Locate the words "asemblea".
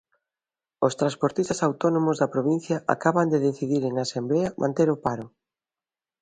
4.05-4.49